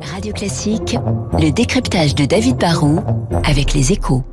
Radio 0.00 0.32
Classique, 0.32 0.96
le 1.40 1.50
décryptage 1.50 2.14
de 2.14 2.24
David 2.24 2.56
Barrault 2.56 3.02
avec 3.44 3.74
les 3.74 3.92
échos. 3.92 4.24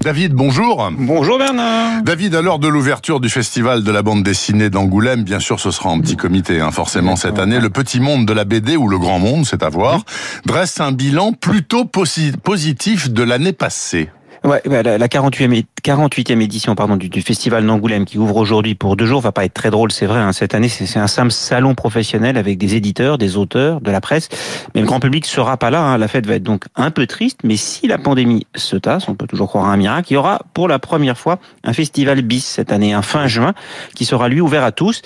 David, 0.00 0.32
bonjour. 0.32 0.90
Bonjour 0.98 1.38
Bernard. 1.38 2.02
David, 2.02 2.34
à 2.34 2.42
l'heure 2.42 2.58
de 2.58 2.66
l'ouverture 2.66 3.20
du 3.20 3.28
festival 3.28 3.84
de 3.84 3.92
la 3.92 4.02
bande 4.02 4.22
dessinée 4.22 4.68
d'Angoulême, 4.68 5.22
bien 5.22 5.38
sûr 5.38 5.60
ce 5.60 5.70
sera 5.70 5.90
en 5.90 6.00
petit 6.00 6.16
comité, 6.16 6.60
hein, 6.60 6.70
forcément 6.72 7.14
cette 7.14 7.38
année, 7.38 7.60
le 7.60 7.70
petit 7.70 8.00
monde 8.00 8.26
de 8.26 8.32
la 8.32 8.44
BD 8.44 8.76
ou 8.76 8.88
le 8.88 8.98
grand 8.98 9.18
monde, 9.18 9.46
c'est 9.46 9.62
à 9.62 9.68
voir, 9.68 10.02
dresse 10.44 10.80
un 10.80 10.92
bilan 10.92 11.32
plutôt 11.32 11.84
positif 11.84 13.10
de 13.10 13.22
l'année 13.22 13.52
passée. 13.52 14.10
Ouais, 14.44 14.60
la, 14.64 14.98
la 14.98 15.08
48e, 15.08 15.64
48e 15.84 16.40
édition 16.40 16.74
pardon, 16.74 16.96
du, 16.96 17.08
du 17.08 17.22
festival 17.22 17.66
d'Angoulême 17.66 18.04
qui 18.04 18.18
ouvre 18.18 18.36
aujourd'hui 18.36 18.74
pour 18.74 18.96
deux 18.96 19.06
jours 19.06 19.20
va 19.20 19.32
pas 19.32 19.44
être 19.44 19.54
très 19.54 19.70
drôle, 19.70 19.92
c'est 19.92 20.06
vrai. 20.06 20.20
Hein, 20.20 20.32
cette 20.32 20.54
année, 20.54 20.68
c'est 20.68 20.98
un 20.98 21.06
simple 21.06 21.32
salon 21.32 21.74
professionnel 21.74 22.36
avec 22.36 22.58
des 22.58 22.74
éditeurs, 22.74 23.18
des 23.18 23.36
auteurs, 23.36 23.80
de 23.80 23.90
la 23.90 24.00
presse. 24.00 24.28
Mais 24.74 24.80
le 24.80 24.86
grand 24.86 25.00
public 25.00 25.26
sera 25.26 25.56
pas 25.56 25.70
là. 25.70 25.82
Hein. 25.82 25.98
La 25.98 26.08
fête 26.08 26.26
va 26.26 26.34
être 26.34 26.42
donc 26.42 26.64
un 26.76 26.90
peu 26.90 27.06
triste. 27.06 27.40
Mais 27.44 27.56
si 27.56 27.86
la 27.86 27.98
pandémie 27.98 28.46
se 28.54 28.76
tasse, 28.76 29.08
on 29.08 29.14
peut 29.14 29.26
toujours 29.26 29.48
croire 29.48 29.66
à 29.66 29.72
un 29.72 29.76
miracle. 29.76 30.12
Il 30.12 30.14
y 30.14 30.16
aura 30.16 30.40
pour 30.54 30.68
la 30.68 30.78
première 30.78 31.18
fois 31.18 31.38
un 31.64 31.72
festival 31.72 32.22
bis 32.22 32.44
cette 32.44 32.72
année, 32.72 32.92
un 32.92 33.02
fin 33.02 33.26
juin, 33.26 33.54
qui 33.94 34.04
sera 34.04 34.28
lui 34.28 34.40
ouvert 34.40 34.64
à 34.64 34.72
tous. 34.72 35.02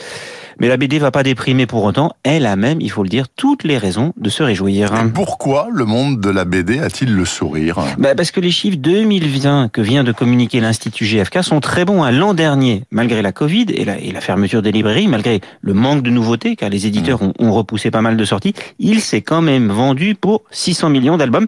Mais 0.58 0.68
la 0.68 0.78
BD 0.78 0.98
va 0.98 1.10
pas 1.10 1.22
déprimer 1.22 1.66
pour 1.66 1.84
autant. 1.84 2.12
Elle 2.22 2.46
a 2.46 2.56
même, 2.56 2.80
il 2.80 2.90
faut 2.90 3.02
le 3.02 3.10
dire, 3.10 3.28
toutes 3.28 3.62
les 3.62 3.76
raisons 3.76 4.14
de 4.16 4.30
se 4.30 4.42
réjouir. 4.42 4.90
pourquoi 5.14 5.68
le 5.70 5.84
monde 5.84 6.20
de 6.20 6.30
la 6.30 6.46
BD 6.46 6.78
a-t-il 6.78 7.14
le 7.14 7.26
sourire? 7.26 7.78
Bah 7.98 8.14
Parce 8.14 8.30
que 8.30 8.40
les 8.40 8.50
chiffres 8.50 8.78
2020 8.78 9.68
que 9.70 9.82
vient 9.82 10.02
de 10.02 10.12
communiquer 10.12 10.60
l'Institut 10.66 11.04
GFK 11.04 11.44
sont 11.44 11.60
très 11.60 11.84
bons. 11.84 12.02
À 12.02 12.10
l'an 12.10 12.34
dernier, 12.34 12.82
malgré 12.90 13.22
la 13.22 13.30
Covid 13.30 13.66
et 13.68 13.84
la, 13.84 13.98
et 13.98 14.10
la, 14.10 14.20
fermeture 14.20 14.62
des 14.62 14.72
librairies, 14.72 15.06
malgré 15.06 15.40
le 15.60 15.74
manque 15.74 16.02
de 16.02 16.10
nouveautés, 16.10 16.56
car 16.56 16.70
les 16.70 16.86
éditeurs 16.86 17.22
mmh. 17.22 17.32
ont, 17.38 17.46
ont 17.46 17.52
repoussé 17.52 17.92
pas 17.92 18.02
mal 18.02 18.16
de 18.16 18.24
sorties, 18.24 18.52
il 18.80 19.00
s'est 19.00 19.22
quand 19.22 19.42
même 19.42 19.68
vendu 19.68 20.16
pour 20.16 20.42
600 20.50 20.90
millions 20.90 21.16
d'albums. 21.16 21.46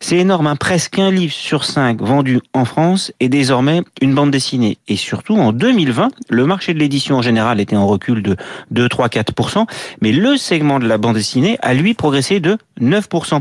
C'est 0.00 0.16
énorme, 0.16 0.46
hein 0.46 0.56
presque 0.56 0.98
un 0.98 1.10
livre 1.10 1.32
sur 1.32 1.64
cinq 1.64 2.00
vendu 2.00 2.40
en 2.54 2.64
France 2.64 3.12
et 3.20 3.28
désormais 3.28 3.82
une 4.00 4.14
bande 4.14 4.30
dessinée. 4.30 4.78
Et 4.88 4.96
surtout, 4.96 5.36
en 5.36 5.52
2020, 5.52 6.08
le 6.30 6.46
marché 6.46 6.72
de 6.72 6.78
l'édition 6.78 7.16
en 7.16 7.22
général 7.22 7.60
était 7.60 7.76
en 7.76 7.86
recul 7.86 8.22
de 8.22 8.36
2, 8.70 8.88
3, 8.88 9.08
4%, 9.08 9.66
mais 10.00 10.12
le 10.12 10.38
segment 10.38 10.78
de 10.78 10.86
la 10.86 10.96
bande 10.96 11.16
dessinée 11.16 11.58
a 11.60 11.74
lui 11.74 11.92
progressé 11.92 12.40
de 12.40 12.56
9%. 12.80 13.40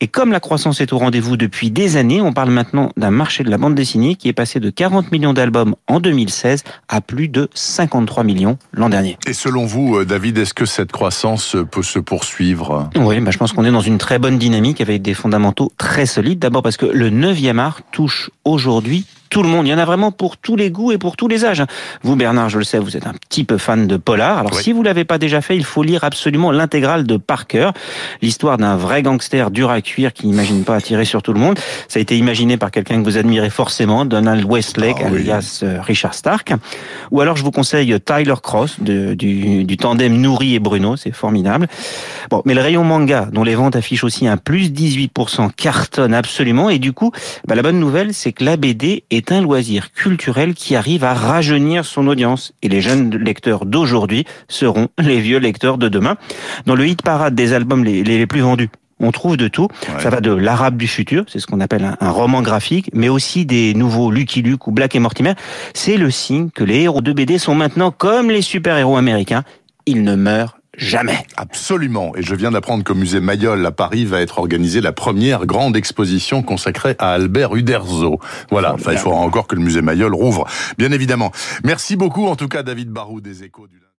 Et 0.00 0.08
comme 0.08 0.32
la 0.32 0.40
croissance 0.40 0.80
est 0.80 0.92
au 0.92 0.98
rendez-vous 0.98 1.36
depuis 1.36 1.70
des 1.70 1.96
années, 1.96 2.20
on 2.20 2.32
parle 2.32 2.50
maintenant 2.50 2.90
d'un 2.96 3.12
marché 3.12 3.44
de 3.44 3.50
la 3.50 3.58
bande 3.58 3.74
dessinée 3.74 4.16
qui 4.16 4.28
est 4.28 4.32
passé 4.32 4.55
de 4.60 4.70
40 4.70 5.12
millions 5.12 5.32
d'albums 5.32 5.74
en 5.86 6.00
2016 6.00 6.64
à 6.88 7.00
plus 7.00 7.28
de 7.28 7.48
53 7.54 8.24
millions 8.24 8.58
l'an 8.72 8.88
dernier. 8.88 9.18
Et 9.26 9.32
selon 9.32 9.66
vous, 9.66 9.96
euh, 9.96 10.04
David, 10.04 10.38
est-ce 10.38 10.54
que 10.54 10.66
cette 10.66 10.92
croissance 10.92 11.56
peut 11.70 11.82
se 11.82 11.98
poursuivre? 11.98 12.90
Oui, 12.96 13.20
bah 13.20 13.30
je 13.30 13.38
pense 13.38 13.52
qu'on 13.52 13.64
est 13.64 13.70
dans 13.70 13.80
une 13.80 13.98
très 13.98 14.18
bonne 14.18 14.38
dynamique 14.38 14.80
avec 14.80 15.02
des 15.02 15.14
fondamentaux 15.14 15.72
très 15.76 16.06
solides. 16.06 16.38
D'abord 16.38 16.62
parce 16.62 16.76
que 16.76 16.86
le 16.86 17.10
9e 17.10 17.58
art 17.58 17.80
touche 17.92 18.30
aujourd'hui 18.44 19.06
tout 19.36 19.42
le 19.42 19.50
monde. 19.50 19.66
Il 19.66 19.70
y 19.70 19.74
en 19.74 19.78
a 19.78 19.84
vraiment 19.84 20.12
pour 20.12 20.38
tous 20.38 20.56
les 20.56 20.70
goûts 20.70 20.92
et 20.92 20.96
pour 20.96 21.14
tous 21.14 21.28
les 21.28 21.44
âges. 21.44 21.62
Vous, 22.02 22.16
Bernard, 22.16 22.48
je 22.48 22.56
le 22.56 22.64
sais, 22.64 22.78
vous 22.78 22.96
êtes 22.96 23.06
un 23.06 23.12
petit 23.12 23.44
peu 23.44 23.58
fan 23.58 23.86
de 23.86 23.98
polar. 23.98 24.38
Alors, 24.38 24.54
si 24.54 24.72
vous 24.72 24.82
l'avez 24.82 25.04
pas 25.04 25.18
déjà 25.18 25.42
fait, 25.42 25.54
il 25.54 25.64
faut 25.66 25.82
lire 25.82 26.04
absolument 26.04 26.52
l'intégrale 26.52 27.04
de 27.04 27.18
Parker, 27.18 27.72
l'histoire 28.22 28.56
d'un 28.56 28.76
vrai 28.76 29.02
gangster 29.02 29.50
dur 29.50 29.68
à 29.68 29.82
cuire 29.82 30.14
qui 30.14 30.26
n'imagine 30.26 30.64
pas 30.64 30.76
attirer 30.76 31.04
sur 31.04 31.22
tout 31.22 31.34
le 31.34 31.38
monde. 31.38 31.58
Ça 31.86 31.98
a 31.98 32.00
été 32.00 32.16
imaginé 32.16 32.56
par 32.56 32.70
quelqu'un 32.70 32.98
que 32.98 33.04
vous 33.04 33.18
admirez 33.18 33.50
forcément, 33.50 34.06
Donald 34.06 34.42
Westlake, 34.42 35.02
ah 35.02 35.08
alias 35.08 35.60
euh, 35.62 35.82
Richard 35.82 36.14
Stark. 36.14 36.54
Ou 37.10 37.20
alors, 37.20 37.36
je 37.36 37.44
vous 37.44 37.50
conseille 37.50 37.94
Tyler 38.00 38.36
Cross 38.42 38.80
de, 38.80 39.12
du, 39.12 39.64
du 39.64 39.76
tandem 39.76 40.16
Nourri 40.16 40.54
et 40.54 40.60
Bruno, 40.60 40.96
c'est 40.96 41.12
formidable. 41.12 41.66
Bon, 42.30 42.40
mais 42.46 42.54
le 42.54 42.62
rayon 42.62 42.84
manga, 42.84 43.28
dont 43.30 43.44
les 43.44 43.54
ventes 43.54 43.76
affichent 43.76 44.04
aussi 44.04 44.26
un 44.26 44.38
plus 44.38 44.70
18%, 44.70 45.50
cartonne 45.52 46.14
absolument. 46.14 46.70
Et 46.70 46.78
du 46.78 46.94
coup, 46.94 47.12
bah, 47.46 47.54
la 47.54 47.60
bonne 47.60 47.78
nouvelle, 47.78 48.14
c'est 48.14 48.32
que 48.32 48.42
la 48.42 48.56
BD 48.56 49.04
est 49.10 49.25
est 49.26 49.32
un 49.32 49.40
loisir 49.40 49.92
culturel 49.92 50.54
qui 50.54 50.76
arrive 50.76 51.04
à 51.04 51.14
rajeunir 51.14 51.84
son 51.84 52.06
audience. 52.06 52.52
Et 52.62 52.68
les 52.68 52.80
jeunes 52.80 53.16
lecteurs 53.16 53.66
d'aujourd'hui 53.66 54.24
seront 54.48 54.88
les 54.98 55.20
vieux 55.20 55.38
lecteurs 55.38 55.78
de 55.78 55.88
demain. 55.88 56.16
Dans 56.66 56.74
le 56.74 56.86
hit 56.86 57.02
parade 57.02 57.34
des 57.34 57.52
albums 57.52 57.84
les, 57.84 58.04
les 58.04 58.26
plus 58.26 58.40
vendus, 58.40 58.70
on 59.00 59.10
trouve 59.10 59.36
de 59.36 59.48
tout. 59.48 59.68
Ça 59.98 60.10
va 60.10 60.20
de 60.20 60.32
l'arabe 60.32 60.76
du 60.76 60.86
futur, 60.86 61.24
c'est 61.28 61.40
ce 61.40 61.46
qu'on 61.46 61.60
appelle 61.60 61.96
un, 62.00 62.10
roman 62.10 62.40
graphique, 62.40 62.90
mais 62.94 63.08
aussi 63.08 63.44
des 63.44 63.74
nouveaux 63.74 64.10
Lucky 64.10 64.42
Luke 64.42 64.66
ou 64.66 64.72
Black 64.72 64.94
et 64.94 64.98
Mortimer. 65.00 65.34
C'est 65.74 65.96
le 65.96 66.10
signe 66.10 66.50
que 66.50 66.64
les 66.64 66.82
héros 66.82 67.00
de 67.00 67.12
BD 67.12 67.38
sont 67.38 67.54
maintenant 67.54 67.90
comme 67.90 68.30
les 68.30 68.42
super-héros 68.42 68.96
américains. 68.96 69.42
Ils 69.86 70.02
ne 70.02 70.14
meurent 70.14 70.58
jamais. 70.76 71.18
Absolument. 71.36 72.14
Et 72.16 72.22
je 72.22 72.34
viens 72.34 72.50
d'apprendre 72.50 72.84
qu'au 72.84 72.94
musée 72.94 73.20
Mayol 73.20 73.64
à 73.64 73.72
Paris 73.72 74.04
va 74.04 74.20
être 74.20 74.38
organisée 74.38 74.80
la 74.80 74.92
première 74.92 75.46
grande 75.46 75.76
exposition 75.76 76.42
consacrée 76.42 76.96
à 76.98 77.12
Albert 77.12 77.54
Uderzo. 77.56 78.20
Voilà. 78.50 78.74
Enfin, 78.74 78.92
il 78.92 78.98
faudra 78.98 79.18
encore 79.18 79.46
que 79.46 79.56
le 79.56 79.62
musée 79.62 79.82
Mayol 79.82 80.14
rouvre, 80.14 80.46
bien 80.78 80.92
évidemment. 80.92 81.32
Merci 81.64 81.96
beaucoup, 81.96 82.26
en 82.26 82.36
tout 82.36 82.48
cas, 82.48 82.62
David 82.62 82.90
Barou 82.90 83.20
des 83.20 83.42
Échos 83.42 83.66
du 83.66 83.78